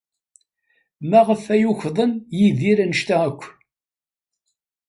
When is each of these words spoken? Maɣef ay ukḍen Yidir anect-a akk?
Maɣef 1.09 1.43
ay 1.53 1.63
ukḍen 1.71 2.11
Yidir 2.39 2.77
anect-a 2.83 3.17
akk? 3.29 3.41